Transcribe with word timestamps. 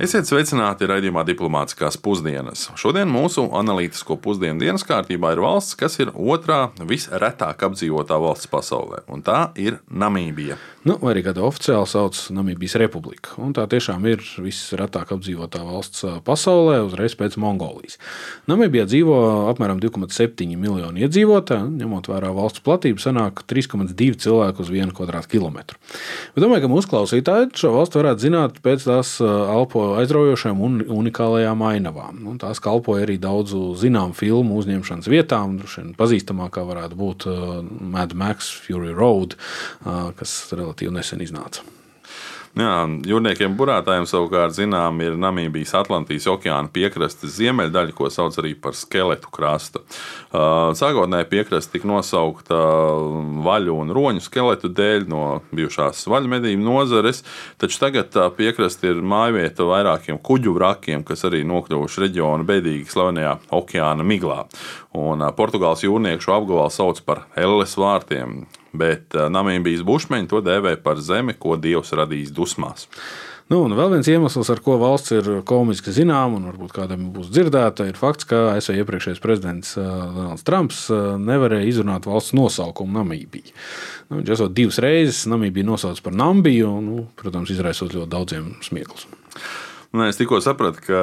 Esiet 0.00 0.24
sveicināti 0.24 0.86
raidījumā 0.88 1.26
Diplomātiskās 1.28 1.98
pusdienas. 2.00 2.62
Šodien 2.80 3.10
mūsu 3.12 3.42
analītisko 3.52 4.16
pusdienu 4.24 4.62
dienas 4.62 4.80
kārtībā 4.88 5.34
ir 5.34 5.42
valsts, 5.44 5.76
kas 5.76 5.98
ir 6.00 6.08
otrā 6.16 6.70
visretāk 6.88 7.60
apdzīvotā 7.68 8.16
valsts 8.22 8.48
pasaulē, 8.48 9.02
un 9.12 9.20
tā 9.20 9.50
ir 9.60 9.76
Namībija. 9.92 10.56
Nu, 10.88 10.94
vai 11.02 11.10
arī 11.12 11.20
kāda 11.26 11.42
oficiāli 11.44 11.84
sauc 11.84 12.16
Namībijas 12.32 12.78
republika. 12.80 13.34
Un 13.44 13.52
tā 13.52 13.66
tiešām 13.68 14.06
ir 14.08 14.24
visretāk 14.40 15.12
apdzīvotā 15.12 15.60
valsts 15.66 16.06
pasaulē, 16.24 16.78
uzreiz 16.86 17.12
pēc 17.20 17.36
Mongolijas. 17.42 17.98
Namībijā 18.48 18.86
dzīvo 18.88 19.18
apmēram 19.50 19.82
2,7 19.84 20.56
miljoni 20.56 21.04
iedzīvotāju, 21.04 21.68
ņemot 21.76 22.08
vērā 22.08 22.32
valsts 22.40 22.64
platību, 22.64 23.04
sanāk 23.04 23.44
3,2 23.52 24.16
cilvēku 24.24 24.64
uz 24.64 24.72
vienu 24.72 24.96
kvadrātkilometru. 24.96 25.76
Bet 26.32 26.46
domāju, 26.46 26.64
ka 26.64 26.72
mūsu 26.72 26.94
klausītāji 26.94 27.52
šo 27.60 27.76
valstu 27.76 28.00
varētu 28.00 28.30
zināt 28.30 28.64
pēc 28.64 28.88
tās 28.88 29.18
alpo 29.20 29.89
aizraujošām 29.98 30.62
un 30.66 30.78
unikālajām 30.84 31.64
ainavām. 31.70 32.22
Un 32.30 32.38
tās 32.42 32.62
kalpoja 32.62 33.06
arī 33.06 33.18
daudzu 33.22 33.74
zināmu 33.80 34.16
filmu 34.18 34.60
uzņemšanas 34.60 35.10
vietām. 35.10 35.58
Pazīstamākā 35.98 36.64
varētu 36.68 37.00
būt 37.00 37.28
Mad 37.80 38.14
Max 38.14 38.52
Fury 38.64 38.94
Road, 38.94 39.36
kas 40.20 40.40
relatīvi 40.54 40.94
nesen 40.94 41.24
iznāca. 41.24 41.66
Jā, 42.58 42.82
jūrniekiem 43.06 43.52
burātājiem 43.54 44.08
savukārt 44.10 44.56
zinām 44.56 44.96
ir 45.04 45.14
Namībijas 45.22 45.70
Atlantijas 45.78 46.24
okeāna 46.32 46.66
piekrastes 46.74 47.36
ziemeļdaļa, 47.36 47.94
ko 47.94 48.08
sauc 48.10 48.34
arī 48.42 48.56
par 48.58 48.74
skeletu 48.74 49.30
krastu. 49.30 49.84
Sākotnēji 50.34 51.28
piekraste 51.30 51.76
tika 51.76 51.86
nosaukta 51.86 52.58
vaļu 53.46 53.76
un 53.84 53.94
roņu 53.94 54.24
skeletu 54.26 54.72
dēļ 54.74 55.06
no 55.12 55.22
bijušās 55.54 56.02
vaļu 56.10 56.32
medību 56.34 56.66
nozares, 56.66 57.22
taču 57.62 57.78
tagad 57.84 58.18
piekraste 58.34 58.90
ir 58.90 58.98
mājvieta 58.98 59.68
vairākiem 59.70 60.18
kuģu 60.18 60.58
vrakiem, 60.58 61.06
kas 61.06 61.22
arī 61.30 61.44
nokļuvuši 61.46 62.08
reģiona 62.08 62.48
bēdīgi 62.50 62.90
slavenajā 62.90 63.36
okeāna 63.60 64.02
miglā. 64.02 64.42
Un 64.98 65.22
Portugāles 65.38 65.86
jūrnieku 65.86 66.34
apgabalu 66.34 66.74
sauc 66.74 66.98
par 67.06 67.28
Elles 67.38 67.78
vārtiem 67.78 68.40
bet 68.72 69.16
Namībijas 69.16 69.82
bušmeņi 69.86 70.30
to 70.30 70.44
dēvē 70.44 70.76
par 70.84 71.00
zemi, 71.02 71.34
ko 71.38 71.56
Dievs 71.60 71.94
radījis 71.96 72.32
dusmās. 72.36 72.88
Nu, 73.50 73.64
un 73.66 73.72
vēl 73.74 73.96
viens 73.96 74.06
iemesls, 74.06 74.46
ar 74.52 74.60
ko 74.62 74.76
valsts 74.78 75.10
ir 75.10 75.28
komiski 75.42 75.90
zināma, 75.90 76.38
un 76.38 76.44
varbūt 76.52 76.70
kādam 76.76 77.08
būs 77.10 77.32
dzirdēta, 77.34 77.88
ir 77.90 77.96
fakts, 77.98 78.28
ka 78.30 78.52
ASV 78.52 78.76
iepriekšējais 78.78 79.22
prezidents 79.24 79.72
Donalds 79.74 80.46
Trumps 80.46 80.84
nevarēja 81.18 81.66
izrunāt 81.66 82.06
valsts 82.06 82.36
nosaukumu 82.38 83.00
Namībija. 83.00 83.50
Nu, 84.06 84.20
viņš 84.20 84.30
esot 84.36 84.54
divas 84.54 84.78
reizes 84.84 85.24
Namībiju 85.32 85.66
nosaucis 85.66 86.04
par 86.04 86.14
Nambiju, 86.14 86.70
un, 86.78 86.86
nu, 86.92 87.08
protams, 87.18 87.50
izraisot 87.50 87.90
ļoti 87.96 88.12
daudziem 88.14 88.52
smieklus. 88.62 89.08
Nu, 89.90 90.04
es 90.06 90.14
tikko 90.14 90.38
sapratu, 90.38 90.78
ka 90.86 90.98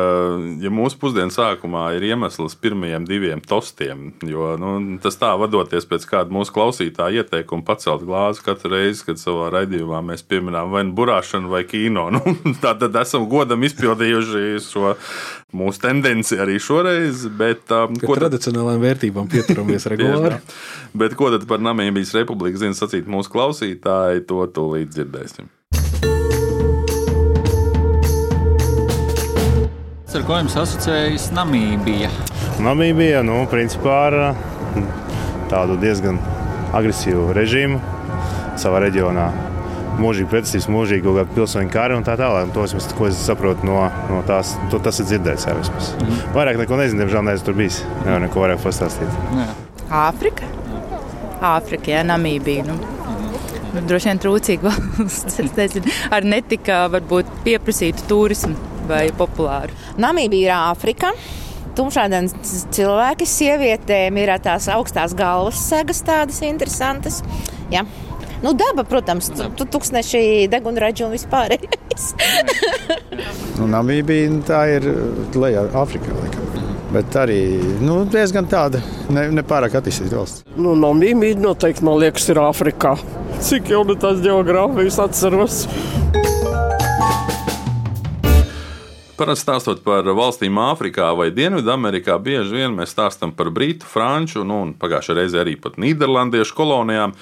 ja 0.63 0.69
mūsu 0.71 0.95
pusdienas 1.01 1.35
sākumā 1.35 1.89
ir 1.97 2.05
iemesls 2.07 2.53
pirmajiem 2.63 3.03
diviem 3.09 3.41
tostiem, 3.43 4.13
jo 4.23 4.53
nu, 4.55 4.69
tas 5.03 5.19
tā 5.19 5.33
vadoties 5.35 5.83
pēc 5.89 6.05
kāda 6.07 6.31
mūsu 6.31 6.53
klausītāja 6.55 7.25
ieteikuma 7.25 7.67
pacelt 7.67 8.05
glāzi 8.07 8.45
katru 8.45 8.71
reizi, 8.77 9.03
kad 9.09 9.19
savā 9.19 9.49
raidījumā 9.57 9.99
mēs 10.07 10.23
pieminām 10.23 10.71
vai 10.71 10.85
nu 10.87 10.95
burāšanu 10.95 11.51
vai 11.51 11.65
kino. 11.67 12.07
Nu, 12.17 12.53
tā 12.63 12.71
tad 12.79 12.95
esam 12.97 13.25
godam 13.29 13.65
izpildījuši 13.67 14.61
šo 14.63 14.93
mūsu 15.57 15.81
tendenci 15.83 16.39
arī 16.39 16.55
šoreiz. 16.63 17.25
Bet, 17.37 17.67
um, 17.75 17.99
ko 17.99 18.15
tradicionālajām 18.17 18.85
vērtībām 18.85 19.27
pieturamies 19.31 19.87
regulāri. 19.91 20.39
bet 20.97 21.19
ko 21.19 21.33
tad 21.35 21.43
par 21.49 21.59
Namībijas 21.63 22.15
republiku 22.21 22.63
zina 22.63 22.77
sacīt 22.77 23.11
mūsu 23.11 23.35
klausītāji, 23.35 24.23
to 24.31 24.47
tūlīt 24.55 24.95
dzirdēsim. 24.95 25.51
Ar 30.17 30.23
ko 30.25 30.33
jums 30.39 30.55
asociējas 30.57 31.27
Namībija? 31.37 32.07
Namībija, 32.65 33.19
nu, 33.21 33.35
principā 33.51 33.97
ar 34.07 34.15
tādu 35.51 35.75
diezgan 35.77 36.15
agresīvu 36.73 37.27
režīmu 37.37 37.77
savā 38.57 38.79
reģionā. 38.81 39.27
Mūžīgi 40.01 40.29
pretestības, 40.31 40.65
mūžīgi 40.73 41.03
kaut 41.05 41.19
kāda 41.19 41.35
pilsoņu 41.35 41.69
kara 41.69 41.99
un 41.99 42.05
tā 42.07 42.15
tālāk. 42.17 42.49
To 42.55 42.63
es, 42.65 42.87
ko 42.97 43.05
es 43.11 43.19
saprotu 43.27 43.69
no, 43.69 43.83
no 44.09 44.23
tās, 44.25 44.55
to, 44.71 44.79
tas 44.81 44.97
ir 45.03 45.05
dzirdēts 45.11 45.45
jau 45.45 45.53
vismaz. 45.59 45.91
Mm. 46.01 46.23
Vairāk 46.33 46.57
neko 46.63 46.79
nezinu, 46.81 47.03
diemžēl 47.03 47.25
neesmu 47.27 47.49
tur 47.51 47.57
bijis. 47.59 47.77
Nevar 47.99 48.23
neko 48.23 48.41
vairāk 48.41 48.63
pastāstīt. 48.63 49.19
Āfrika? 49.99 50.49
Āfrika, 51.51 51.93
jā, 51.93 52.01
Namībija. 52.09 52.65
Nu. 52.71 52.79
Nu, 53.75 53.85
droši 53.85 54.09
vien 54.09 54.23
trūcīga 54.25 54.73
valsts, 54.73 55.37
ar 56.15 56.25
netika 56.25 56.87
varbūt 56.95 57.29
pieprasītu 57.45 58.09
turismu 58.09 58.76
vai 58.89 59.07
populāru? 59.15 59.75
Namībija 60.01 60.47
ir 60.47 60.55
Āfrika. 60.57 61.13
Tumšādienas 61.77 62.33
cilvēki, 62.73 63.27
sievietēm 63.29 64.17
ir 64.17 64.33
tās 64.41 64.65
augstās 64.73 65.13
galvas 65.17 65.59
segas, 65.69 66.01
tādas 66.05 66.41
interesantas. 66.45 67.21
Jā. 67.73 67.85
Nu, 68.41 68.53
daba, 68.53 68.85
protams, 68.85 69.31
tu 69.57 69.65
tūkstneši, 69.65 70.45
degunraģi 70.53 71.05
un 71.07 71.13
vispārējais. 71.13 72.11
nu, 73.57 73.69
Namībija 73.73 74.33
nu, 74.33 74.43
tā 74.45 74.61
ir 74.77 74.85
lejā 75.37 75.65
Āfrikā. 75.77 76.13
Laikam. 76.17 76.47
Bet 76.93 77.17
arī 77.19 77.41
nu, 77.83 77.99
diezgan 78.07 78.47
tāda 78.47 78.79
ne, 79.11 79.25
nepārāk 79.41 79.75
attīstīta 79.79 80.21
valsts. 80.21 80.45
Nu, 80.55 80.75
Namībija 80.79 81.39
noteikti, 81.41 81.83
man 81.83 81.99
liekas, 81.99 82.29
ir 82.31 82.39
Āfrikā. 82.45 82.95
Cik 83.43 83.73
jau 83.73 83.83
nu 83.87 83.97
tās 83.99 84.21
geogrāfijas 84.23 85.01
atceros. 85.03 85.65
Parasti 89.17 89.47
stāstot 89.47 89.79
par 89.81 90.05
valstīm 90.05 90.59
Āfrikā 90.61 91.07
vai 91.17 91.31
Dienvidamerikā, 91.33 92.19
bieži 92.21 92.59
vien 92.59 92.75
mēs 92.77 92.91
stāstām 92.93 93.31
par 93.33 93.49
Britu, 93.49 93.87
Franču 93.89 94.43
nu, 94.45 94.59
un 94.67 94.75
pagājušajā 94.77 95.17
reizē 95.17 95.39
arī 95.41 95.55
par 95.57 95.73
Nīderlandiešu 95.81 96.53
kolonijām. 96.53 97.15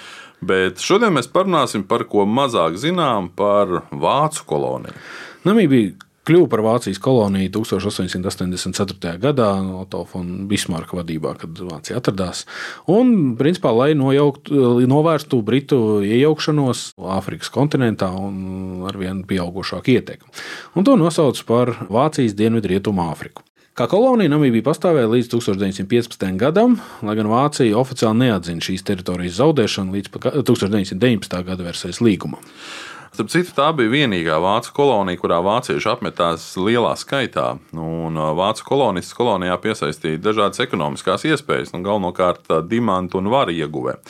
Bet 0.43 0.83
šodien 0.83 1.15
mēs 1.15 1.31
parunāsim 1.31 1.85
par 1.87 2.03
ko 2.11 2.25
mazāk 2.27 2.75
zinām 2.81 3.29
par 3.31 3.85
Vācu 3.95 4.43
koloniju. 4.49 4.97
Namībija 5.47 5.93
kļuva 6.25 6.49
par 6.51 6.63
Vācijas 6.65 6.99
koloniju 7.01 7.51
1884. 7.59 9.15
gadā 9.21 9.49
Otto 9.79 10.03
von 10.11 10.45
Bismarka 10.49 10.97
vadībā, 10.99 11.35
kad 11.41 11.61
Vācija 11.69 11.99
atradās. 12.01 12.45
Un, 12.91 13.35
principā, 13.39 13.73
lai 13.75 13.93
nojauktu, 13.97 14.83
novērstu 14.89 15.41
Britu 15.45 15.81
iejaukšanos 16.05 16.87
Āfrikas 17.17 17.51
kontinentā 17.53 18.11
un 18.17 18.85
ar 18.89 18.97
vien 18.99 19.23
pieaugušāku 19.27 19.97
ietekmi. 19.97 20.31
Un 20.75 20.87
to 20.87 20.97
nosauc 20.99 21.41
par 21.47 21.75
Vācijas 21.89 22.37
dienvidrietumu 22.37 23.05
Āfriku. 23.09 23.45
Kā 23.75 23.89
kolonija 23.91 24.31
Namībija 24.31 24.63
pastāvēja 24.63 25.09
līdz 25.11 25.33
1915. 25.33 26.29
gadam, 26.39 26.77
lai 27.03 27.15
gan 27.17 27.27
Vācija 27.27 27.75
oficiāli 27.75 28.21
neatzina 28.21 28.63
šīs 28.63 28.85
teritorijas 28.87 29.35
zaudēšanu 29.41 29.97
līdz 29.97 30.13
1919. 30.47 31.41
gada 31.43 31.65
Versailles 31.65 31.99
līgumam. 31.99 32.39
Starp 33.15 33.29
citu, 33.31 33.53
tā 33.55 33.69
bija 33.71 33.87
vienīgā 33.93 34.35
vācu 34.43 34.73
kolonija, 34.75 35.15
kurā 35.21 35.37
vācieši 35.39 35.87
apmetās 35.87 36.49
lielā 36.59 36.89
skaitā. 36.99 37.53
Un 37.71 38.19
vācu 38.35 38.65
kolonisti 38.67 39.15
kolonijā 39.15 39.55
piesaistīja 39.63 40.19
dažādas 40.19 40.59
ekonomiskās 40.65 41.23
iespējas, 41.29 41.71
un 41.77 41.85
galvenokārt 41.85 42.51
dimantu 42.67 43.21
un 43.21 43.31
varu 43.31 43.55
ieguvēju. 43.55 44.01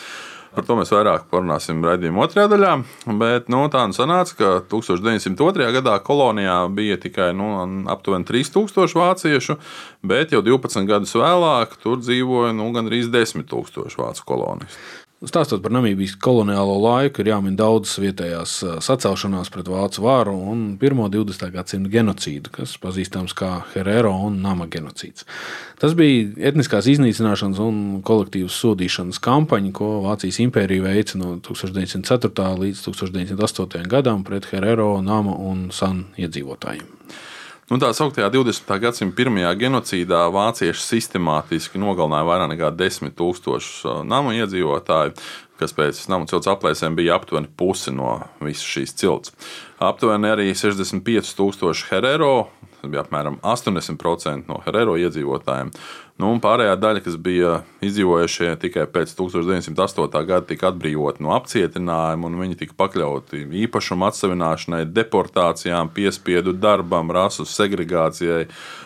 Par 0.56 0.66
to 0.66 0.80
mēs 0.80 0.90
vairāk 0.90 1.28
parunāsim 1.30 1.86
raidījuma 1.86 2.26
otrajā 2.26 2.48
daļā. 2.56 2.74
Bet 3.22 3.54
nu, 3.54 3.62
tā 3.70 3.86
nu 3.86 3.94
sanāca, 3.94 4.40
ka 4.40 4.52
1902. 4.74 5.70
gadā 5.78 6.00
kolonijā 6.02 6.58
bija 6.74 6.98
tikai 7.06 7.30
nu, 7.38 7.52
aptuveni 7.94 8.26
3000 8.26 8.98
vāciešu, 9.04 9.60
bet 10.02 10.34
jau 10.34 10.42
12 10.42 10.90
gadus 10.90 11.14
vēlāk 11.14 11.78
tur 11.84 12.02
dzīvoja 12.02 12.58
nu, 12.58 12.72
gandrīz 12.74 13.14
10 13.14 13.46
000 13.54 14.00
vācu 14.02 14.32
kolonistu. 14.34 15.05
Stāstot 15.26 15.64
par 15.64 15.74
Namībijas 15.74 16.14
koloniālo 16.22 16.76
laiku, 16.84 17.24
ir 17.24 17.32
jāmin 17.32 17.56
daudzas 17.58 17.98
vietējās 18.04 18.52
sacelšanās 18.86 19.50
pret 19.54 19.70
vācu 19.72 20.04
varu 20.06 20.36
un 20.52 20.64
pirmo 20.82 21.08
20. 21.10 21.48
gadsimta 21.54 21.90
genocīdu, 21.90 22.52
kas 22.54 22.76
pazīstams 22.82 23.34
kā 23.38 23.52
Herero 23.74 24.14
un 24.28 24.38
Nama 24.44 24.68
genocīds. 24.70 25.26
Tas 25.82 25.96
bija 25.98 26.30
etniskās 26.52 26.90
iznīcināšanas 26.94 27.62
un 27.64 27.80
kolektīvas 28.06 28.60
sodīšanas 28.62 29.22
kampaņa, 29.26 29.74
ko 29.76 29.92
Vācijas 30.06 30.42
impērija 30.46 30.86
veica 30.86 31.22
no 31.22 31.36
1904. 31.42 32.52
līdz 32.62 32.86
1908. 32.86 33.88
gadam 33.90 34.24
pret 34.28 34.52
Herero, 34.54 35.00
Nama 35.02 35.34
un 35.50 35.72
San 35.74 36.06
iedzīvotājiem. 36.22 36.86
Nu, 37.66 37.80
tā 37.82 37.88
sauktajā 37.98 38.28
20. 38.30 38.68
gadsimta 38.78 39.16
pirmajā 39.18 39.50
genocīdā 39.58 40.20
vācieši 40.30 40.84
sistemātiski 40.84 41.80
nogalināja 41.82 42.28
vairāk 42.28 42.52
nekā 42.52 42.68
10 42.78 43.16
000 43.18 44.04
namu 44.06 44.36
iedzīvotāju, 44.38 45.16
kas 45.58 45.74
pēc 45.74 46.04
namu 46.14 46.30
cilts 46.30 46.52
aplēsēm 46.52 46.94
bija 47.00 47.16
aptuveni 47.18 47.50
pusi 47.58 47.90
no 47.96 48.20
visas 48.38 48.68
šīs 48.70 48.94
cilts. 49.02 49.34
Aptuveni 49.82 50.30
arī 50.30 50.46
65 50.54 51.34
000 51.42 51.90
herero, 51.90 52.36
tas 52.86 52.94
bija 52.94 53.04
apmēram 53.06 53.40
80% 53.42 54.50
no 54.50 54.62
herero 54.66 54.96
iedzīvotājiem, 55.02 55.72
Nu, 56.16 56.30
pārējā 56.40 56.78
daļa, 56.80 57.02
kas 57.04 57.18
bija 57.20 57.58
izdzīvojušie 57.84 58.54
tikai 58.62 58.86
pēc 58.88 59.12
1908. 59.18 60.22
gada, 60.24 60.46
tika 60.48 60.70
atbrīvoti 60.70 61.20
no 61.26 61.34
apcietinājuma, 61.36 62.30
un 62.30 62.38
viņi 62.40 62.56
tika 62.62 62.78
pakļauti 62.80 63.42
īpašuma 63.66 64.08
atsevināšanai, 64.14 64.86
deportācijām, 64.96 65.92
piespiedu 65.92 66.56
darbam, 66.56 67.12
rasu 67.12 67.44
segregācijai, 67.44 68.46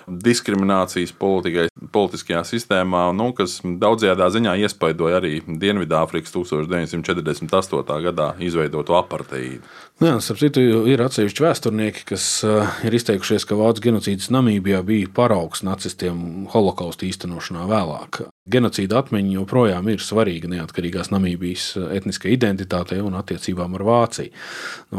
diskriminācijas 0.10 1.13
politikai, 1.22 1.69
politiskajā 1.94 2.44
sistēmā, 2.48 3.10
nu, 3.18 3.32
kas 3.38 3.60
daudzajā 3.64 4.30
ziņā 4.36 4.56
iespaidoja 4.66 5.20
arī 5.20 5.40
Dienvidāfrikas 5.46 6.34
1948. 6.36 8.00
gadā 8.08 8.32
izveidoto 8.44 8.98
apartīdu. 9.00 9.64
Nu 10.00 10.14
jā, 10.14 10.18
starp 10.24 10.40
citu, 10.40 10.64
ir 10.88 11.02
atsevišķi 11.04 11.44
vēsturnieki, 11.44 12.06
kas 12.14 12.28
uh, 12.48 12.70
ir 12.88 12.96
izteikušies, 12.96 13.44
ka 13.48 13.58
vācu 13.60 13.90
genocīds 13.90 14.32
Namībijā 14.32 14.80
bija 14.88 15.12
paraugs 15.16 15.66
nacistiem 15.68 16.48
holokausta 16.54 17.08
īstenošanā 17.10 17.68
vēlāk. 17.70 18.24
Genocīda 18.50 19.04
atmiņa 19.04 19.36
joprojām 19.36 19.90
ir 19.94 20.04
svarīga 20.04 20.50
neatkarīgās 20.50 21.12
Namībijas 21.13 21.66
eh, 21.78 21.88
etniskajai 22.00 22.38
identitātei 22.38 23.01
un 23.06 23.18
attiecībām 23.19 23.78
ar 23.78 23.86
Vāciju. 23.90 24.34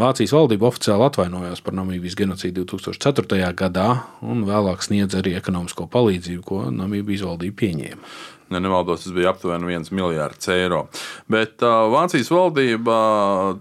Vācijas 0.03 0.35
valdība 0.37 0.69
oficiāli 0.71 1.09
atvainojās 1.09 1.65
par 1.67 1.77
Namībijas 1.79 2.19
genocīdu 2.21 2.67
2004. 2.75 3.41
gadā 3.59 3.89
un 4.23 4.45
vēlāk 4.49 4.87
sniedz 4.87 5.19
arī 5.19 5.35
ekonomisko 5.39 5.89
palīdzību, 5.91 6.45
ko 6.47 6.67
Namībijas 6.75 7.27
valdība 7.27 7.59
pieņēma 7.65 8.40
ja 8.51 8.61
nemaldos, 8.61 9.05
tas 9.05 9.13
bija 9.13 9.31
aptuveni 9.31 9.75
1 9.75 9.93
miljards 9.95 10.49
eiro. 10.49 10.87
Bet 11.31 11.63
uh, 11.63 11.87
Vācijas 11.93 12.31
valdība 12.33 12.97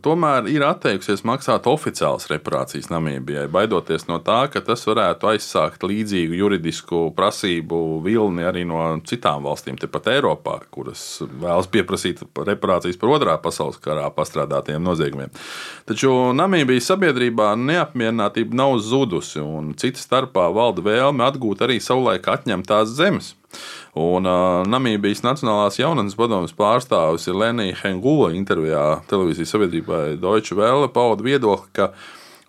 tomēr 0.04 0.50
ir 0.50 0.66
atteikusies 0.66 1.24
maksāt 1.28 1.68
oficiālas 1.70 2.30
reparācijas 2.32 2.90
Namībijai, 2.90 3.48
baidoties 3.54 4.08
no 4.10 4.20
tā, 4.26 4.42
ka 4.52 4.64
tas 4.66 4.86
varētu 4.90 5.30
aizsākt 5.34 5.86
līdzīgu 5.86 6.40
juridisku 6.40 7.04
prasību 7.18 8.02
vilni 8.06 8.46
arī 8.48 8.66
no 8.68 8.82
citām 9.08 9.46
valstīm, 9.46 9.78
tepat 9.80 10.10
Eiropā, 10.16 10.60
kuras 10.74 11.06
vēlas 11.30 11.70
pieprasīt 11.72 12.24
reparācijas 12.36 13.00
par 13.00 13.14
otrā 13.18 13.38
pasaules 13.42 13.80
karā 13.84 14.10
pastrādātiem 14.14 14.82
noziegumiem. 14.84 15.34
Taču 15.90 16.14
Namībijas 16.38 16.90
sabiedrībā 16.90 17.54
neapmierinātība 17.60 18.58
nav 18.58 18.80
zudusi, 18.84 19.42
un 19.44 19.76
cita 19.80 20.02
starpā 20.02 20.50
valda 20.56 20.86
vēlme 20.86 21.26
atgūt 21.30 21.68
arī 21.68 21.78
savulaik 21.84 22.28
atņemtās 22.30 22.98
zemes. 22.98 23.36
Un 24.00 24.30
uh, 24.30 24.62
Namībijas 24.70 25.24
Nacionālās 25.26 25.80
jaunatnes 25.80 26.18
padomus 26.20 26.54
pārstāvis 26.58 27.28
Lenija 27.34 27.78
Hengula 27.84 28.30
intervijā 28.38 29.02
televīzijas 29.10 29.56
sabiedrībai 29.56 30.20
Deutsche 30.22 30.58
Welle 30.58 30.92
pauda 30.94 31.26
viedokli, 31.26 31.74
ka 31.74 31.92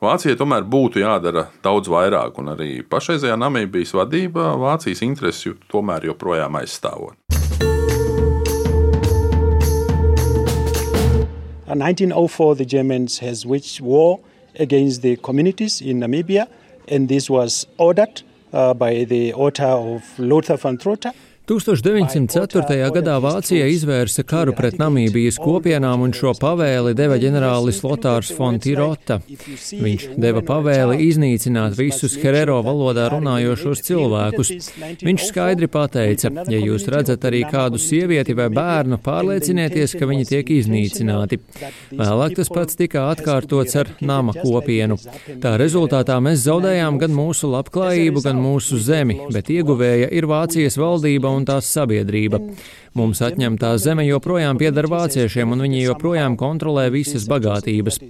Vācijai 0.00 0.36
tomēr 0.40 0.64
būtu 0.64 1.02
jādara 1.02 1.50
daudz 1.60 1.90
vairāk, 1.92 2.38
un 2.40 2.54
arī 2.54 2.70
pašreizējā 2.88 3.36
Namībijas 3.36 3.92
vadība 3.98 4.54
Vācijas 4.56 5.02
intereses 5.04 5.58
tomēr 5.68 6.08
joprojām 6.08 6.56
aizstāvot. 6.62 7.18
1904, 11.70 12.54
the 12.56 12.64
Germans 12.64 13.18
has 13.18 13.46
waged 13.46 13.80
war 13.80 14.18
against 14.58 15.02
the 15.02 15.16
communities 15.16 15.80
in 15.80 16.00
Namibia, 16.00 16.48
and 16.88 17.08
this 17.08 17.30
was 17.30 17.66
ordered 17.78 18.22
Uh, 18.52 18.74
by 18.74 19.04
the 19.04 19.32
author 19.32 19.62
of 19.62 20.18
Lothar 20.18 20.56
von 20.56 20.76
Trotha. 20.76 21.14
1904. 21.50 22.92
gadā 22.94 23.16
Vācija 23.18 23.64
izvērsa 23.66 24.22
karu 24.22 24.52
pret 24.54 24.76
Namībijas 24.78 25.34
kopienām 25.42 26.04
un 26.04 26.12
šo 26.14 26.30
pavēli 26.38 26.92
deva 26.94 27.16
ģenerālis 27.18 27.80
Lotārs 27.82 28.28
von 28.36 28.60
Tirota. 28.62 29.16
Viņš 29.26 30.04
deva 30.22 30.44
pavēli 30.46 31.00
iznīcināt 31.08 31.74
visus 31.74 32.14
herero 32.22 32.60
valodā 32.62 33.08
runājošos 33.10 33.82
cilvēkus. 33.88 34.52
Viņš 35.02 35.24
skaidri 35.26 35.66
pateica, 35.66 36.30
ja 36.54 36.60
jūs 36.62 36.86
redzat 36.94 37.26
arī 37.26 37.42
kādu 37.50 37.82
sievieti 37.82 38.38
vai 38.38 38.46
bērnu, 38.54 39.00
pārliecinieties, 39.02 39.96
ka 39.98 40.06
viņi 40.06 40.30
tiek 40.30 40.54
iznīcināti. 40.60 41.40
Vēlāk 41.90 42.38
tas 42.38 42.52
pats 42.54 42.78
tika 42.78 43.08
atkārtots 43.16 43.74
ar 43.82 43.90
nama 43.98 44.36
kopienu. 44.38 45.00
Tā 45.42 45.56
rezultātā 45.58 46.22
mēs 46.22 46.46
zaudējām 46.46 47.02
gan 47.02 47.18
mūsu 47.18 47.50
labklājību, 47.56 48.22
gan 48.28 48.38
mūsu 48.38 48.78
zemi, 48.78 49.18
bet 49.34 49.50
ieguvēja 49.50 50.14
ir 50.14 50.30
Vācijas 50.30 50.78
valdība 50.78 51.34
un 51.39 51.39
un 51.40 51.48
tās 51.48 51.68
sabiedrība. 51.72 52.40
Mums 52.98 53.20
atņemtā 53.22 53.72
zeme 53.78 54.04
joprojām 54.06 54.58
pieder 54.58 54.88
vāciešiem, 54.90 55.54
un 55.54 55.64
viņi 55.64 55.84
joprojām 55.84 56.36
kontrolē 56.40 56.88
visas 56.90 57.28
bagātības. 57.30 58.00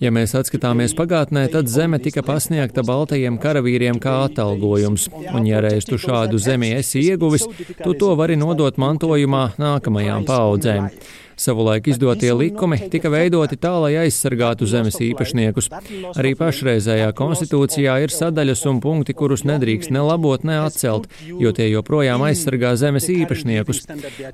Ja 0.00 0.12
mēs 0.14 0.32
atskatāmies 0.38 0.96
pagātnē, 0.98 1.46
tad 1.52 1.68
zeme 1.72 2.00
tika 2.02 2.24
pasniegta 2.26 2.84
baltajiem 2.86 3.38
karavīriem 3.42 4.00
kā 4.02 4.22
atalgojums, 4.26 5.08
un 5.32 5.48
ja 5.48 5.60
reiz 5.64 5.88
tu 5.88 6.00
šādu 6.00 6.40
zemi 6.42 6.72
esi 6.78 7.04
ieguvis, 7.12 7.48
tu 7.82 7.96
to 7.98 8.14
vari 8.18 8.38
nodot 8.40 8.80
mantojumā 8.80 9.50
nākamajām 9.60 10.24
paudzēm. 10.28 10.88
Savulaik 11.36 11.88
izdotie 11.88 12.32
likumi 12.36 12.78
tika 12.92 13.10
veidoti 13.12 13.56
tā, 13.60 13.72
lai 13.82 13.92
aizsargātu 14.02 14.66
zemes 14.68 14.98
īpašniekus. 15.02 15.70
Arī 16.18 16.32
pašreizējā 16.38 17.08
konstitūcijā 17.16 17.96
ir 18.04 18.12
sadaļas 18.12 18.64
un 18.70 18.80
punkti, 18.84 19.14
kurus 19.16 19.44
nedrīkst 19.48 19.92
ne 19.94 20.02
labot, 20.04 20.44
ne 20.44 20.58
atcelt, 20.62 21.08
jo 21.40 21.52
tie 21.56 21.68
joprojām 21.70 22.24
aizsargā 22.28 22.74
zemes 22.80 23.08
īpašniekus. 23.12 23.84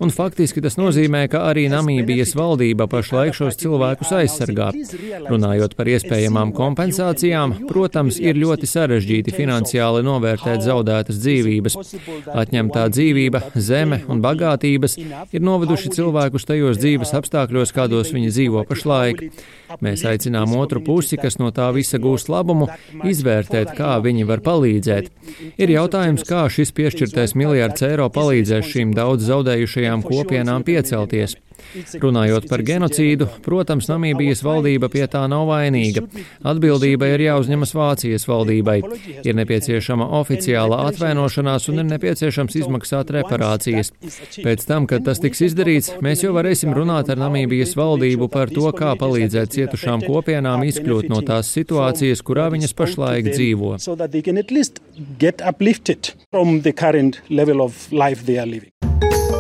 Un 0.03 0.13
faktiski 0.15 0.63
tas 0.65 0.79
nozīmē, 0.81 1.25
ka 1.31 1.45
arī 1.51 1.69
Namībijas 1.73 2.35
valdība 2.39 2.89
pašlaik 2.91 3.37
šos 3.39 3.61
cilvēkus 3.63 4.13
aizsargā. 4.19 4.73
Runājot 5.29 5.77
par 5.79 5.93
iespējamām 5.95 6.53
kompensācijām, 6.57 7.57
protams, 7.71 8.19
ir 8.19 8.39
ļoti 8.41 8.69
sarežģīti 8.71 9.37
finansiāli 9.37 10.05
novērtēt 10.07 10.65
zaudētas 10.67 11.23
dzīvības. 11.23 11.79
Atņemtā 12.45 12.89
dzīvība, 12.95 13.45
zeme 13.55 14.03
un 14.11 14.23
bagātības 14.25 14.99
ir 14.99 15.45
noveduši 15.45 15.95
cilvēkus 15.95 16.49
tajos 16.49 16.79
dzīvības 16.79 16.88
dzīves 16.89 17.15
apstākļos, 17.21 17.75
kādos 17.77 18.13
viņi 18.15 18.33
dzīvo 18.33 18.65
pašlaik. 18.69 19.25
Mēs 19.85 20.05
aicinām 20.09 20.55
otru 20.57 20.83
pusi, 20.85 21.19
kas 21.21 21.39
no 21.39 21.53
tā 21.55 21.69
visa 21.77 22.01
gūst 22.01 22.31
labumu, 22.33 22.71
izvērtēt, 23.05 23.75
kā 23.77 23.99
viņi 24.05 24.29
var 24.29 24.43
palīdzēt. 24.47 25.11
Ir 25.61 25.75
jautājums, 25.75 26.25
kā 26.29 26.47
šis 26.53 26.73
piešķirtais 26.77 27.37
miljards 27.39 27.85
eiro 27.87 28.09
palīdzēs 28.15 28.73
šīm 28.73 28.97
daudz 28.97 29.29
zaudējušajām 29.29 30.07
kopienām 30.09 30.65
piecelties. 30.67 31.37
Runājot 32.01 32.49
par 32.49 32.63
genocīdu, 32.67 33.29
protams, 33.45 33.89
Namībijas 33.91 34.43
valdība 34.47 34.89
pie 34.93 35.05
tā 35.11 35.25
nav 35.31 35.47
vainīga. 35.51 36.05
Atbildība 36.47 37.11
ir 37.13 37.25
jāuzņemas 37.27 37.75
Vācijas 37.77 38.27
valdībai. 38.29 38.79
Ir 39.27 39.37
nepieciešama 39.39 40.09
oficiāla 40.21 40.81
atvainošanās 40.89 41.69
un 41.73 41.83
ir 41.83 41.89
nepieciešams 41.91 42.57
izmaksāt 42.63 43.13
reparācijas. 43.19 43.93
Pēc 44.39 44.65
tam, 44.69 44.89
kad 44.91 45.07
tas 45.09 45.23
tiks 45.23 45.45
izdarīts, 45.51 45.93
mēs 46.05 46.25
jau 46.25 46.33
varēsim 46.37 46.75
runāt 46.77 47.13
ar 47.13 47.21
Namībijas 47.21 47.77
valdību 47.79 48.31
par 48.33 48.53
to, 48.55 48.69
kā 48.77 48.95
palīdzēt 49.01 49.57
cietušām 49.57 50.07
kopienām 50.07 50.65
izkļūt 50.69 51.11
no 51.13 51.23
tās 51.27 51.53
situācijas, 51.57 52.25
kurā 52.25 52.49
viņas 52.55 52.77
pašlaik 52.79 53.33
dzīvo. 53.33 53.77
From 56.31 56.61
the 56.63 56.73
current 56.73 57.21
level 57.31 57.61
of 57.61 57.91
life 57.93 58.25
they 58.27 58.39
are 58.39 58.47
living. 58.47 59.38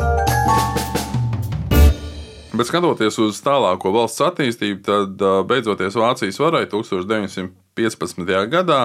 Bet 2.58 2.66
skatoties 2.66 3.14
uz 3.22 3.36
tālāko 3.44 3.92
valsts 3.94 4.22
attīstību, 4.24 4.80
tad 4.82 5.20
beidzoties 5.46 5.94
Vācijas 5.94 6.40
varai 6.42 6.64
1915. 6.66 8.32
gadā, 8.50 8.78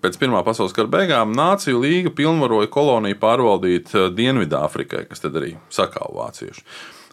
pēc 0.00 0.16
Pirmā 0.22 0.40
pasaules 0.46 0.72
kara 0.72 0.88
beigām, 0.88 1.34
Nāciju 1.36 1.82
līga 1.82 2.12
pilnvaroja 2.16 2.70
koloniju 2.72 3.18
pārvaldīt 3.20 3.92
Dienvidāfrikai, 4.16 5.04
kas 5.10 5.20
tad 5.20 5.36
arī 5.36 5.52
sakāva 5.68 6.14
vācieši. 6.22 6.64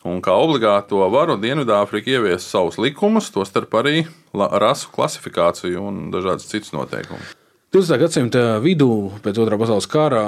Un 0.07 0.21
kā 0.23 0.37
obligāto 0.39 1.01
varu 1.11 1.35
Dienvidāfrika 1.41 2.13
ieviesa 2.13 2.45
savus 2.45 2.79
likumus, 2.79 3.27
tostarp 3.35 3.75
arī 3.81 4.05
rasu 4.31 4.93
klasifikāciju 4.95 5.83
un 5.89 6.07
dažādas 6.13 6.47
citas 6.47 6.71
noteikumus. 6.77 7.35
20. 7.77 7.99
gadsimta 8.01 8.39
vidū, 8.57 9.11
pēc 9.21 9.37
otrā 9.37 9.57
pasaules 9.61 9.85
kara, 9.91 10.21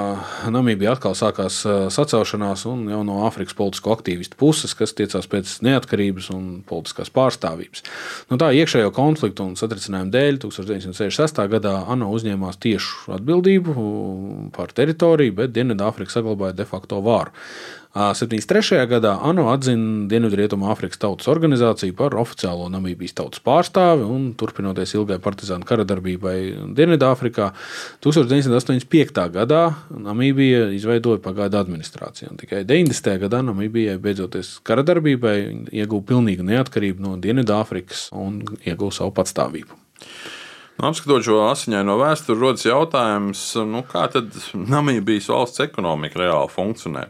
Namībija 0.54 0.92
atkal 0.94 1.16
sākās 1.18 1.56
sacelšanās, 1.90 2.62
jau 2.62 3.00
no 3.02 3.16
Āfrikas 3.26 3.56
politisko 3.58 3.90
aktīvistu 3.96 4.38
puses, 4.38 4.70
kas 4.78 4.94
tiecās 4.94 5.26
pēc 5.26 5.56
neatkarības 5.66 6.28
un 6.30 6.44
politiskās 6.68 7.10
pārstāvības. 7.10 7.82
No 8.30 8.38
tā 8.38 8.52
iekšējo 8.54 8.92
konfliktu 8.94 9.48
un 9.48 9.58
satricinājumu 9.58 10.14
dēļ 10.14 10.38
1966. 10.44 11.42
gadā 11.56 11.74
ANO 11.90 12.12
uzņēmās 12.14 12.62
tiešu 12.62 13.16
atbildību 13.18 13.90
par 14.54 14.70
teritoriju, 14.76 15.34
bet 15.42 15.56
Dienvidāfrika 15.56 16.20
saglabāja 16.20 16.54
de 16.62 16.70
facto 16.70 17.02
vāru. 17.02 17.34
73. 17.90 18.84
gadā 18.86 19.16
ANO 19.26 19.48
atzina 19.50 20.04
Dienvidrietumu 20.06 20.68
Āfrikas 20.70 21.00
Tautas 21.02 21.26
organizāciju 21.26 21.96
par 21.98 22.14
oficiālo 22.20 22.68
Namībijas 22.70 23.16
tautas 23.18 23.42
pārstāvi 23.42 24.04
un 24.06 24.28
turpinoties 24.38 24.94
ilgai 24.94 25.16
partizānu 25.18 25.66
kara 25.66 25.82
darbībai 25.82 26.36
Dienvidāfrikā. 26.78 27.48
1985. 28.06 29.24
gadā 29.34 29.62
Namībija 29.90 30.68
izveidoja 30.76 31.18
pagaidu 31.24 31.58
administrāciju. 31.58 32.36
Tikai 32.44 32.62
90. 32.62 33.18
gadā 33.24 33.42
Namībijai 33.48 33.98
beidzoties 33.98 34.60
kara 34.62 34.86
darbībai 34.86 35.34
ieguva 35.74 36.06
pilnīgu 36.14 36.46
neatkarību 36.46 37.08
no 37.08 37.18
Dienvidāfrikas 37.18 38.12
un 38.14 38.44
ieguva 38.62 38.94
savu 38.94 39.16
patstāvību. 39.18 39.82
Nu, 40.78 40.86
apskatot 40.94 41.26
šo 41.26 41.42
asiņaino 41.50 41.98
vēsturi, 41.98 42.38
rodas 42.38 42.70
jautājums, 42.70 43.48
nu, 43.66 43.82
kā 43.90 44.06
tad 44.14 44.30
Namībijas 44.54 45.32
valsts 45.34 45.66
ekonomika 45.66 46.22
reāli 46.22 46.54
funkcionē. 46.54 47.08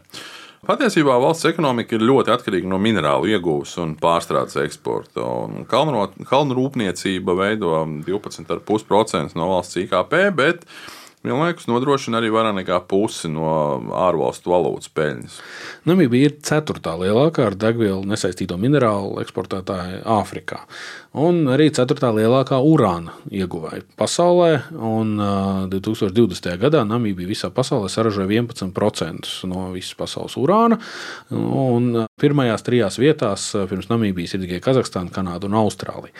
Patiesībā 0.61 1.15
valsts 1.17 1.47
ekonomika 1.49 1.95
ir 1.97 2.03
ļoti 2.05 2.29
atkarīga 2.35 2.69
no 2.69 2.77
minerālu 2.77 3.31
iegūves 3.33 3.71
un 3.81 3.95
pārstrādes 3.97 4.59
eksporta. 4.61 5.23
Kalnu 5.71 6.57
rūpniecība 6.59 7.33
veido 7.39 7.71
12,5% 8.05 9.39
no 9.39 9.47
valsts 9.55 9.79
IKP, 9.81 10.13
bet 10.37 10.67
vienlaikus 11.25 11.67
nodrošina 11.69 12.19
arī 12.21 12.31
vairāk 12.33 12.57
nekā 12.61 12.79
pusi 12.89 13.29
no 13.31 13.51
ārvalstu 13.95 14.51
valūtas 14.51 14.89
peļņas. 14.95 15.37
Namībija 15.89 16.29
ir 16.29 16.37
ceturtā 16.45 16.95
lielākā 16.99 17.45
ar 17.49 17.57
degvielu 17.59 18.01
nesaistīto 18.09 18.57
minerālu 18.61 19.21
eksportētāja 19.23 20.01
Āfrikā. 20.19 20.63
Un 21.21 21.43
arī 21.51 21.67
ceturtā 21.75 22.07
lielākā 22.15 22.55
urāna 22.63 23.11
ieguvēja 23.27 23.83
pasaulē. 23.99 24.51
Un, 24.71 25.17
uh, 25.19 25.65
2020. 25.71 26.55
gadā 26.61 26.85
Namībija 26.87 27.27
visā 27.27 27.49
pasaulē 27.51 27.89
saražoja 27.91 28.29
11% 28.31 29.27
no 29.51 29.67
visas 29.75 29.97
pasaules 29.99 30.37
urāna. 30.39 30.79
Un 31.31 32.05
pirmajās 32.21 32.63
trijās 32.63 32.99
vietās 33.01 33.49
pirms 33.69 33.91
Namībijas 33.91 34.37
ir 34.37 34.45
tikai 34.45 34.61
Kazahstāna, 34.63 35.11
Kanāda 35.11 35.49
un 35.49 35.59
Austrālija. 35.59 36.15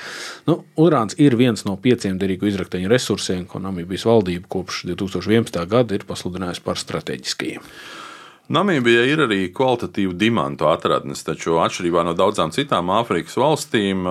Nu, 0.50 0.60
urāns 0.81 1.15
ir 1.22 1.38
viens 1.39 1.63
no 1.63 1.77
pieciem 1.79 2.20
derīgu 2.20 2.51
izrakteņu 2.51 2.91
resursiem, 2.91 3.46
ko 3.48 3.63
Namībijas 3.63 4.05
valdība 4.10 4.51
kopš 4.51 4.84
2011. 5.00 5.65
gada 5.71 5.98
ir 5.98 6.05
pasludinājusi 6.07 6.63
par 6.65 6.79
strateģiskajiem. 6.81 7.65
Namībija 8.51 9.03
ir 9.07 9.21
arī 9.24 9.39
kvalitatīva 9.55 10.12
dimantu 10.19 10.67
atradnes, 10.67 11.21
taču 11.24 11.55
atšķirībā 11.63 12.01
no 12.03 12.15
daudzām 12.17 12.51
citām 12.51 12.89
Āfrikas 12.91 13.38
valstīm, 13.39 14.03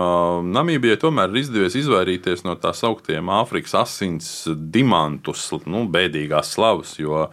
Namībijai 0.55 0.97
tomēr 1.03 1.29
ir 1.35 1.43
izdevies 1.43 1.77
izvairīties 1.83 2.47
no 2.47 2.55
tā 2.61 2.73
sauktiem 2.77 3.29
Āfrikas 3.37 3.77
asins 3.83 4.31
dimantus, 4.49 5.51
nu, 5.69 5.85
bēdīgās 5.93 6.55
slavas, 6.55 6.95
jo 7.03 7.27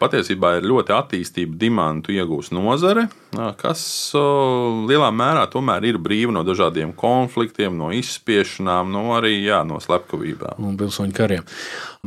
patiesībā 0.00 0.56
ir 0.58 0.68
ļoti 0.70 0.94
attīstīta 0.94 1.58
dimantu 1.58 2.14
iegūst 2.14 2.54
nozare, 2.56 3.08
kas 3.60 3.82
lielā 4.14 5.10
mērā 5.14 5.44
tomēr 5.52 5.84
ir 5.90 6.00
brīva 6.02 6.32
no 6.34 6.44
dažādiem 6.46 6.94
konfliktiem, 6.96 7.76
no 7.78 7.90
izspiešanām, 7.94 8.92
no 8.94 9.10
arī 9.18 9.36
jā, 9.42 9.64
no 9.68 9.82
slepkavībām 9.82 10.68
un 10.68 10.76
pilsoņu 10.78 11.14
kariem. 11.16 11.46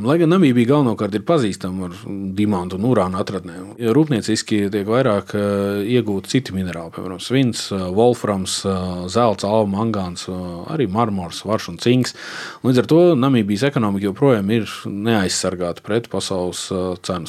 Lai 0.02 0.16
gan 0.22 0.32
Namībija 0.32 0.70
galvenokārt 0.70 1.18
ir 1.18 1.24
pazīstama 1.28 1.90
ar 1.90 1.96
dimantu 2.38 2.78
un 2.80 2.86
urāna 2.88 3.20
atradnēm, 3.22 3.74
rūpnieciski 3.96 4.64
tiek 4.72 4.88
vairāk 4.88 5.34
iegūti 5.36 6.32
citi 6.32 6.56
minerāli, 6.56 6.94
piemēram, 6.96 7.20
svins, 7.22 7.66
wolframs, 7.72 8.62
eh, 8.66 8.86
zelts, 9.12 9.46
alma, 9.48 9.82
mangāns, 9.82 10.28
arī 10.72 10.88
marmors, 10.92 11.44
varš 11.48 11.70
un 11.74 11.78
cinks. 11.84 12.16
Līdz 12.64 12.84
ar 12.84 12.90
to 12.92 13.02
Namībijas 13.20 13.68
ekonomika 13.68 14.08
joprojām 14.08 14.52
ir 14.56 14.70
neaizsargāta 14.86 15.84
pret 15.84 16.08
pasaules 16.12 16.64
cenu 17.04 17.28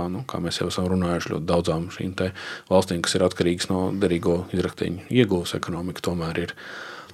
svārstībām, 0.00 0.12
nu, 0.12 0.24
kā 0.26 0.40
mēs 0.40 0.60
jau 0.60 0.68
esam 0.68 0.88
runājuši 0.88 1.34
ļoti 1.34 1.46
daudzām 1.46 1.90
šīm 1.90 2.14
valstīm, 2.70 3.02
kas 3.02 3.14
ir 3.14 3.26
atkarīgas 3.26 3.70
no 3.70 3.92
derīgo 3.92 4.46
izrakteņu 4.52 5.10
iegūves 5.10 5.54
ekonomika, 5.54 6.00
tomēr 6.00 6.38
ir 6.46 6.54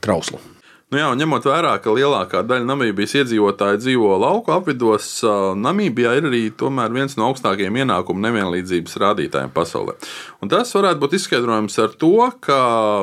trausla. 0.01 0.41
Nu 0.87 1.01
jā, 1.01 1.09
ņemot 1.19 1.43
vērā, 1.43 1.73
ka 1.83 1.91
lielākā 1.91 2.45
daļa 2.47 2.63
Namībijas 2.63 3.17
iedzīvotāji 3.19 3.81
dzīvo 3.81 4.13
lauku 4.23 4.53
apvidos, 4.55 5.09
Namībijā 5.59 6.13
ir 6.15 6.29
arī 6.29 6.43
viens 6.95 7.17
no 7.19 7.27
augstākajiem 7.33 7.81
ienākumu 7.83 8.23
nevienlīdzības 8.23 8.95
rādītājiem 9.03 9.51
pasaulē. 9.51 9.97
Un 10.39 10.53
tas 10.53 10.71
varētu 10.71 11.03
būt 11.03 11.17
izskaidrojams 11.19 11.79
ar 11.83 11.97
to, 11.99 12.31
ka 12.39 12.61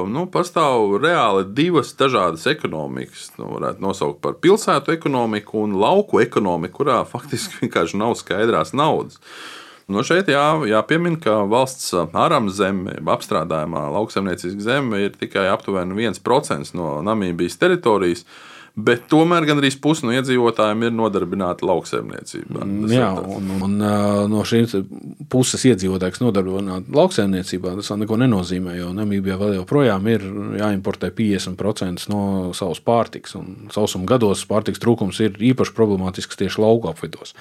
nu, 0.08 0.24
pastāv 0.32 0.96
reāli 1.04 1.44
divas 1.52 1.92
dažādas 2.00 2.48
ekonomikas. 2.48 3.34
Nu, 3.36 3.50
varētu 3.58 3.84
nosaukt 3.84 4.24
par 4.24 4.40
pilsētu 4.40 4.96
ekonomiku 4.96 5.66
un 5.66 5.76
lauku 5.84 6.24
ekonomiku, 6.24 6.78
kurā 6.80 7.02
faktiski 7.14 7.66
vienkārši 7.66 8.00
nav 8.00 8.16
skaidrās 8.16 8.72
naudas. 8.72 9.20
Nu, 9.92 10.04
šeit 10.08 10.32
jā, 10.32 10.46
jāpiemina, 10.70 11.20
ka 11.20 11.42
valsts 11.50 11.92
ārāmas 11.96 12.56
zeme, 12.60 12.96
apstrādājumā 13.16 13.90
lauksaimnieciska 13.98 14.64
zeme 14.64 15.04
ir 15.08 15.14
tikai 15.20 15.50
aptuveni 15.52 16.08
1% 16.08 16.78
no 16.78 16.96
Namībijas 17.04 17.60
teritorijas. 17.60 18.26
Bet 18.74 19.04
tomēr 19.06 19.46
gandrīz 19.46 19.76
pusi 19.78 20.02
no 20.08 20.16
iedzīvotājiem 20.16 20.88
ir 20.88 20.94
nodarbināti 20.98 21.68
lauksaimniecībā. 21.70 22.64
Tas 22.64 22.94
Jā, 22.96 23.12
un, 23.22 23.52
un 23.68 23.76
no 24.32 24.42
šīs 24.50 24.74
puses 25.30 25.68
iedzīvotāji, 25.70 26.16
kas 26.16 26.24
nodarbināti 26.24 26.96
lauksaimniecībā, 26.98 27.76
tas 27.78 27.92
neko 28.02 28.18
nenozīmē. 28.24 28.74
Jo 28.80 28.90
Namībijā 28.98 29.38
vēl 29.38 29.60
joprojām 29.60 30.10
ir 30.10 30.26
jāimportē 30.58 31.12
50% 31.14 32.10
no 32.10 32.24
savas 32.58 32.82
pārtikas. 32.82 33.38
Sausuma 33.76 34.10
gados 34.10 34.42
pārtikas 34.50 34.82
trūkums 34.82 35.22
ir 35.22 35.38
īpaši 35.54 35.78
problemātisks 35.78 36.42
tieši 36.42 36.66
lauku 36.66 36.90
apvidos. 36.90 37.38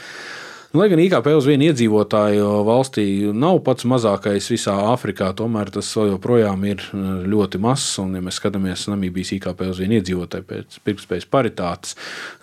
Nu, 0.72 0.80
lai 0.80 0.88
gan 0.88 1.00
IKP 1.04 1.26
uz 1.36 1.44
vienu 1.44 1.66
iedzīvotāju 1.68 2.44
valstī 2.64 3.02
nav 3.36 3.58
pats 3.66 3.84
mazākais 3.84 4.46
visā 4.48 4.72
Āfrikā, 4.94 5.26
tomēr 5.36 5.68
tas 5.74 5.90
joprojām 5.92 6.64
ir 6.64 6.80
eh, 6.80 7.02
ļoti 7.28 7.60
mazs. 7.60 7.98
Un, 8.00 8.14
ja 8.16 8.22
mēs 8.24 8.38
skatāmies 8.40 8.86
Namībijas 8.88 9.34
IKP 9.36 9.60
uz 9.68 9.82
vienu 9.82 9.98
iedzīvotāju 9.98 10.46
pēc 10.48 10.78
pirktspējas 10.88 11.28
paritātes, 11.28 11.92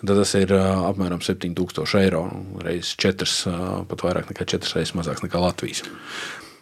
tad 0.04 0.14
tas 0.14 0.36
ir 0.38 0.54
eh, 0.54 0.62
apmēram 0.92 1.18
7000 1.26 1.98
eiro. 2.04 2.22
Reizes 2.62 2.94
četras, 3.02 3.34
eh, 3.50 3.58
pat 3.90 4.06
vairāk 4.06 4.30
nekā 4.30 4.46
četras 4.46 4.78
reizes 4.78 4.94
mazāks 4.94 5.26
nekā 5.26 5.42
Latvijas. 5.42 5.82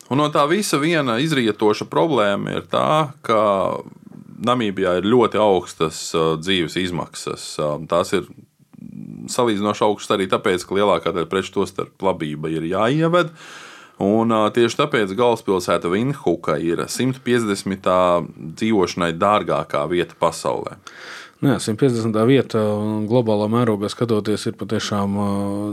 Un 0.09 0.23
no 0.23 0.33
tā 0.33 0.49
visa 0.49 0.81
viena 0.81 1.21
izrietoša 1.21 1.85
problēma 1.93 2.57
ir 2.57 2.69
tā, 2.73 3.13
ka 3.21 3.43
Namībijā 4.41 5.03
ir 5.03 5.13
ļoti 5.13 5.37
augstas 5.43 6.01
dzīves 6.41 6.81
izmaksas. 6.81 7.51
Tās 7.91 8.17
ir 8.17 8.29
salīdzinoši 9.33 9.85
augsts 9.87 10.15
arī 10.15 10.29
tāpēc, 10.31 10.65
ka 10.67 10.77
lielākā 10.79 11.15
daļa 11.15 11.31
preču, 11.31 11.55
tostarp 11.59 12.05
labība, 12.05 12.51
ir 12.53 12.69
jāieved. 12.71 13.33
Un, 14.05 14.31
tieši 14.55 14.79
tāpēc 14.79 15.13
galvaspilsēta 15.19 15.91
Vinhuka 15.91 16.55
ir 16.63 16.85
150. 16.87 17.89
dzīvošanai 18.61 19.11
dārgākā 19.19 19.83
vieta 19.91 20.15
pasaulē. 20.21 20.77
Nu 21.39 21.53
jā, 21.53 21.59
150. 21.63 22.17
vieta 22.27 22.61
globālā 23.07 23.47
mērogā 23.53 23.87
skatoties, 23.93 24.49
ir 24.51 24.57
patiešām 24.59 25.13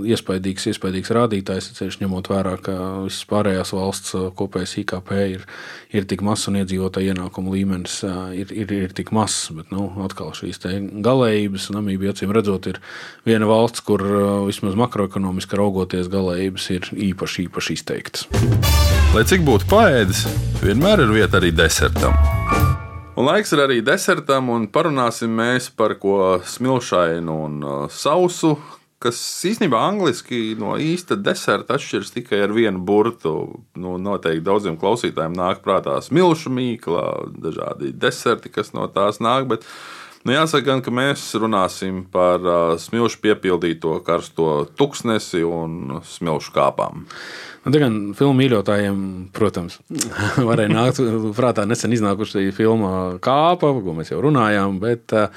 iespaidīgs, 0.06 0.68
iespaidīgs 0.70 1.10
rādītājs. 1.18 1.72
Ceļš 1.80 1.98
ņemot 2.04 2.30
vērā, 2.30 2.54
ka 2.62 2.76
visas 3.08 3.26
pārējās 3.32 3.74
valsts 3.74 4.14
kopējais 4.38 4.76
IKP 4.84 5.10
ir, 5.32 5.48
ir 5.90 6.06
tik 6.06 6.22
mazs 6.26 6.52
un 6.52 6.60
iedzīvotāju 6.62 7.16
ienākumu 7.16 7.56
līmenis 7.56 7.98
ir, 8.38 8.54
ir, 8.54 8.76
ir 8.78 8.94
tik 8.94 9.10
mazs. 9.16 9.50
Bet 9.58 9.74
nu, 9.74 9.90
atkal 10.06 10.36
šīs 10.38 10.62
galējības, 11.02 11.72
Namībija 11.74 12.14
acīm 12.14 12.38
redzot, 12.38 12.70
ir 12.70 12.78
viena 13.26 13.50
valsts, 13.50 13.82
kur 13.90 14.06
vismaz 14.46 14.78
makroekonomiski 14.78 15.58
raugoties, 15.58 16.14
galējības 16.14 16.72
ir 16.78 16.94
īpaši, 17.10 17.50
īpaši 17.50 17.82
izteiktas. 17.82 18.30
Lai 19.18 19.26
cik 19.26 19.42
būtu 19.50 19.74
paēdis, 19.74 20.28
vienmēr 20.62 21.08
ir 21.08 21.22
vieta 21.24 21.42
arī 21.42 21.56
desertam. 21.58 22.35
Un 23.16 23.24
laiks 23.24 23.54
ir 23.56 23.62
arī 23.64 23.78
desertam, 23.80 24.50
un 24.52 24.66
parunāsim 24.68 25.38
par 25.80 25.94
ko 26.02 26.16
smilšainu 26.44 27.36
un 27.46 27.62
uh, 27.64 27.76
sausu, 27.88 28.58
kas 29.00 29.16
īstenībā 29.48 29.80
angliski 29.88 30.58
no 30.60 30.74
īsta 30.76 31.16
deserta 31.16 31.78
atšķiras 31.78 32.12
tikai 32.12 32.42
ar 32.44 32.52
vienu 32.52 32.84
burtu. 32.84 33.64
Nu, 33.80 33.96
noteikti 33.96 34.44
daudziem 34.44 34.76
klausītājiem 34.82 35.38
nāk 35.38 35.64
prātā 35.64 35.96
smilšu 36.04 36.52
mīkla, 36.52 37.06
dažādi 37.40 37.94
deserti, 37.96 38.52
kas 38.52 38.74
no 38.76 38.90
tās 38.92 39.22
nāk. 39.24 39.48
Bet, 39.48 39.64
nu, 40.26 40.36
jāsaka, 40.36 40.66
gan, 40.68 40.84
ka 40.86 40.94
mēs 40.94 41.24
runāsim 41.40 42.04
par 42.12 42.44
uh, 42.44 42.76
smilšu 42.82 43.22
piepildīto 43.24 44.00
karsto 44.06 44.66
tuksnesi 44.78 45.46
un 45.46 46.02
smilšu 46.04 46.56
kāpām. 46.56 47.06
Nu, 47.66 47.74
gan 47.82 47.96
filmu 48.14 48.36
mīļotājiem, 48.38 48.98
protams, 49.34 49.80
varēja 50.50 50.70
nākt 50.70 51.00
prātā 51.34 51.64
nesen 51.66 51.96
iznākušā 51.96 52.44
filma 52.54 52.92
Kāpa, 53.26 53.72
ko 53.82 53.96
mēs 53.98 54.12
jau 54.14 54.20
runājām, 54.22 54.78
bet 54.84 55.16
eh, 55.18 55.34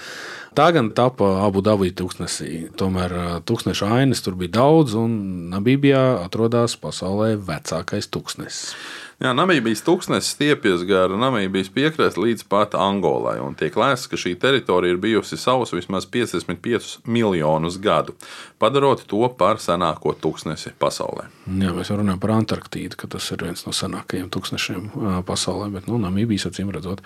tā 0.58 0.66
gan 0.76 0.90
tapa 0.92 1.38
abu 1.46 1.62
dabu 1.64 1.88
tūkstnesī. 1.88 2.68
Tomēr 2.76 3.16
eh, 3.16 3.30
tūkstneša 3.48 3.88
ainas 4.00 4.20
tur 4.24 4.36
bija 4.36 4.58
daudz, 4.58 4.92
un 5.00 5.48
Nabībijā 5.54 6.04
atrodas 6.26 6.76
pasaulē 6.82 7.32
vecākais 7.48 8.12
tūkstnesis. 8.12 8.76
Jā, 9.18 9.32
Namībijas 9.34 9.80
tūkstnesis 9.82 10.36
stiepjas 10.36 10.84
gar 10.86 11.10
Namībijas 11.10 11.72
piekrasti 11.74 12.20
līdz 12.22 12.44
pat 12.46 12.76
Angolai, 12.78 13.40
un 13.42 13.56
tiek 13.58 13.74
lēsts, 13.74 14.06
ka 14.06 14.14
šī 14.14 14.36
teritorija 14.38 14.94
ir 14.94 15.00
bijusi 15.02 15.34
sausa 15.34 15.74
vismaz 15.74 16.06
55 16.06 17.00
miljonus 17.02 17.80
gadu, 17.82 18.14
padarot 18.62 19.02
to 19.10 19.26
par 19.40 19.58
senāko 19.58 20.14
tūkstnesi 20.22 20.76
pasaulē. 20.78 21.26
Jā, 21.50 21.74
mēs 21.74 21.90
runājam 21.90 22.22
par 22.22 22.36
Antarktīdu, 22.36 22.94
ka 23.00 23.10
tas 23.16 23.26
ir 23.34 23.42
viens 23.42 23.66
no 23.66 23.74
senākajiem 23.74 24.30
tūkstnešiem 24.30 24.86
pasaulē, 25.26 25.66
bet 25.74 25.90
nu, 25.90 25.98
Namībijas 26.06 26.52
acīm 26.52 26.70
redzot 26.78 27.02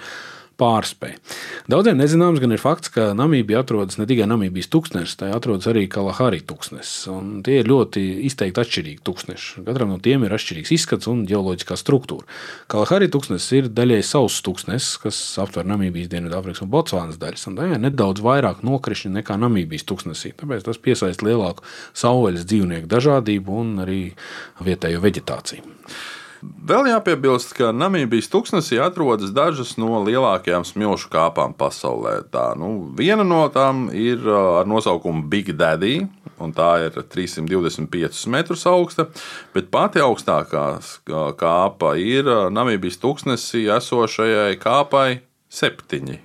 pārspēja. 0.63 1.19
Daudziem 1.71 1.99
nezināms 1.99 2.41
gan 2.43 2.55
ir 2.55 2.63
fakts, 2.63 2.91
ka 2.95 3.11
Namībija 3.19 3.63
atrodas 3.63 3.99
ne 3.99 4.07
tikai 4.09 4.29
Namībijas 4.31 4.71
tūkstnesis, 4.73 5.19
tā 5.21 5.31
atrodas 5.35 5.69
arī 5.71 5.85
Kalahari 5.91 6.41
tūkstnesis. 6.47 7.09
Tie 7.47 7.59
ir 7.61 7.71
ļoti 7.71 8.03
izteikti 8.29 8.63
atšķirīgi 8.63 9.03
tūkstneši. 9.07 9.65
Katram 9.67 9.93
no 9.93 9.99
tiem 10.03 10.27
ir 10.27 10.35
atšķirīgs 10.37 10.73
izskats 10.77 11.11
un 11.11 11.25
ģeoloģiskā 11.31 11.79
struktūra. 11.79 12.27
Kalahari 12.73 13.11
tūkstnesis 13.13 13.59
ir 13.59 13.71
daļai 13.75 14.01
sauss 14.07 14.43
tūkstnesis, 14.47 14.97
kas 15.03 15.21
aptver 15.43 15.69
Namībijas, 15.69 16.11
Dienvidāfrikas 16.13 16.65
un 16.65 16.73
Botsvānas 16.73 17.21
daļas. 17.23 17.47
Un 17.51 17.61
tajā 17.61 17.77
ir 17.79 17.85
nedaudz 17.85 18.25
vairāk 18.25 18.65
nokrišņu 18.67 19.15
nekā 19.19 19.39
Namībijas 19.43 19.87
tūkstnesī. 19.91 20.35
Tāpēc 20.39 20.67
tas 20.67 20.83
piesaista 20.83 21.29
lielāku 21.29 21.67
savvaļas 21.99 22.49
dzīvnieku 22.49 22.91
dažādību 22.91 23.63
un 23.63 23.79
arī 23.87 24.03
vietējo 24.63 25.03
veģetāciju. 25.05 25.73
Vēl 26.43 26.89
jāpiebilst, 26.91 27.53
ka 27.55 27.69
Namībijas 27.71 28.27
tūkstnesī 28.33 28.81
atrodas 28.83 29.31
dažas 29.35 29.77
no 29.79 30.01
lielākajām 30.03 30.65
smilšu 30.67 31.11
kāpām 31.13 31.55
pasaulē. 31.55 32.17
Tā, 32.35 32.53
nu, 32.59 32.89
viena 32.99 33.23
no 33.27 33.45
tām 33.55 33.85
ir 33.95 34.27
ar 34.27 34.67
nosaukumu 34.67 35.23
Big 35.31 35.53
Daddy, 35.59 36.01
un 36.43 36.55
tā 36.57 36.73
ir 36.89 36.99
325 36.99 38.27
metrus 38.35 38.67
augsta, 38.67 39.07
bet 39.55 39.71
pati 39.71 40.03
augstākā 40.03 40.67
kāpa 41.39 41.95
ir 42.03 42.27
Namībijas 42.51 42.99
tūkstnesī 43.05 43.69
esošajai 43.79 44.59
kāpai 44.63 45.23
septiņi 45.53 46.19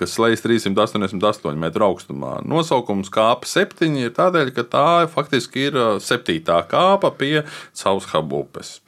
kas 0.00 0.16
slēdz 0.16 0.42
388 0.42 1.58
metru 1.60 1.86
augstumā. 1.86 2.40
Nosaukums 2.50 3.10
kāpa 3.14 3.46
septiņi 3.46 4.08
ir 4.08 4.14
tādēļ, 4.16 4.50
ka 4.56 4.64
tā 4.66 4.86
faktiski 5.10 5.68
ir 5.68 5.78
septītā 6.02 6.58
kāpa 6.70 7.12
pie 7.14 7.44
Caushabu 7.78 8.42
upes. 8.42 8.80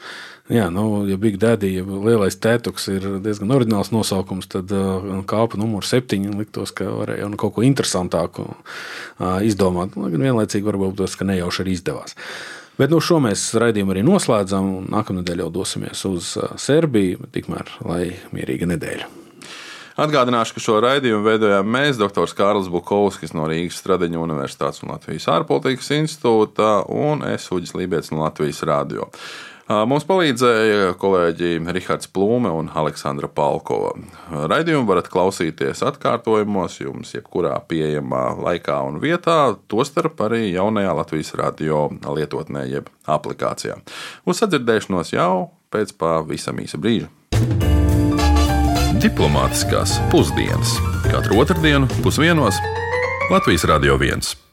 Jā, 0.46 0.68
nu, 0.70 1.02
ja 1.10 1.16
Big 1.18 1.40
Daddy, 1.42 1.72
ja 1.74 1.82
lielais 1.82 2.36
tētuks 2.38 2.84
ir 2.92 3.06
diezgan 3.24 3.50
oriģināls 3.56 3.90
nosaukums, 3.90 4.46
tad 4.52 4.70
uh, 4.70 5.08
kāpa 5.26 5.58
numurs 5.58 5.90
septiņi 5.90 6.36
liktos, 6.38 6.70
ka 6.76 6.86
varēja 6.86 7.26
nu, 7.32 7.38
kaut 7.40 7.56
ko 7.56 7.64
interesantāku 7.66 8.46
uh, 8.52 9.40
izdomāt. 9.42 9.96
Gan 9.98 10.22
vienlaicīgi 10.22 10.68
varbūt 10.70 11.00
tas, 11.02 11.18
ka 11.18 11.26
nejauši 11.26 11.64
arī 11.64 11.74
izdevās. 11.74 12.14
Bet 12.78 12.94
nu, 12.94 13.00
šo 13.02 13.18
mēs 13.24 13.48
raidījumu 13.58 13.96
arī 13.96 14.04
noslēdzam, 14.06 14.70
nākamnedēļ 14.92 15.42
jau 15.46 15.52
dosimies 15.58 16.04
uz 16.06 16.36
uh, 16.38 16.54
Serbiju. 16.62 17.26
Tikmēr 17.34 17.78
lai 17.88 18.02
mierīga 18.36 18.70
nedēļa. 18.70 19.10
Atgādināšu, 19.96 20.54
ka 20.54 20.60
šo 20.60 20.76
raidījumu 20.84 21.24
veidojām 21.24 21.70
mēs, 21.72 21.96
dr. 21.96 22.28
Kārlis 22.36 22.68
Bukovskis 22.70 23.32
no 23.34 23.48
Rīgas 23.48 23.80
Stradiņa 23.80 24.20
Universitātes 24.20 24.84
un 24.84 24.92
Latvijas 24.92 25.26
ārpolitikas 25.32 25.88
institūta 25.96 26.82
un 26.92 27.24
es 27.24 27.48
Uģis 27.50 27.72
Lībijams 27.80 28.12
no 28.12 28.20
Latvijas 28.26 28.60
Rādio. 28.68 29.08
Mums 29.66 30.04
palīdzēja 30.06 30.92
kolēģi 31.02 31.56
Rihards 31.74 32.06
Plūme 32.14 32.52
un 32.54 32.68
Aleksandra 32.70 33.26
Palkova. 33.26 33.96
Raidījumu 34.30 34.86
varat 34.86 35.08
klausīties 35.10 35.82
atkārtojumos, 35.88 36.76
jums 36.84 37.10
jebkurā 37.16 37.56
pieejamā 37.66 38.28
laikā 38.38 38.78
un 38.86 39.00
vietā, 39.02 39.56
tostarp 39.66 40.22
arī 40.28 40.52
jaunajā 40.52 40.94
Latvijas 41.00 41.34
radio 41.42 41.88
lietotnē, 42.06 42.62
jeb 42.70 42.94
aplikācijā. 43.10 43.80
Uz 44.22 44.44
sadzirdēšanos 44.44 45.10
jau 45.16 45.50
pēc 45.74 45.96
pavisam 45.98 46.62
īsa 46.62 46.78
brīža. 46.78 47.10
Diplomātiskās 49.02 49.98
pusdienas 50.14 50.78
katru 51.10 51.42
otrdienu 51.42 51.90
pusdienos 52.06 52.62
Latvijas 53.34 53.66
Radio 53.66 53.98
1. 53.98 54.45